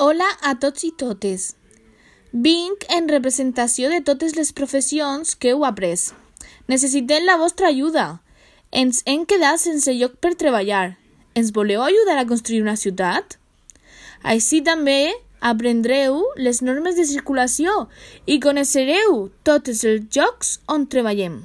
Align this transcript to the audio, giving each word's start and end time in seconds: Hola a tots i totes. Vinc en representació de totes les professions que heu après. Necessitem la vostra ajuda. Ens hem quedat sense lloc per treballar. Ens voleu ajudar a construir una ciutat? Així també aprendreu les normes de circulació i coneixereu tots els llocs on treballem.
Hola 0.00 0.26
a 0.46 0.52
tots 0.62 0.84
i 0.86 0.92
totes. 0.94 1.44
Vinc 2.30 2.84
en 2.94 3.08
representació 3.10 3.88
de 3.90 3.98
totes 4.06 4.36
les 4.36 4.52
professions 4.54 5.32
que 5.34 5.50
heu 5.50 5.64
après. 5.66 6.12
Necessitem 6.70 7.26
la 7.26 7.34
vostra 7.40 7.72
ajuda. 7.74 8.04
Ens 8.70 9.02
hem 9.10 9.24
quedat 9.26 9.58
sense 9.58 9.90
lloc 9.98 10.14
per 10.22 10.36
treballar. 10.38 10.92
Ens 11.34 11.50
voleu 11.50 11.82
ajudar 11.82 12.14
a 12.22 12.26
construir 12.30 12.62
una 12.62 12.76
ciutat? 12.78 13.40
Així 14.22 14.62
també 14.62 15.00
aprendreu 15.42 16.22
les 16.38 16.62
normes 16.62 16.94
de 16.94 17.10
circulació 17.16 17.88
i 18.22 18.38
coneixereu 18.38 19.24
tots 19.42 19.82
els 19.82 20.12
llocs 20.14 20.60
on 20.70 20.86
treballem. 20.86 21.40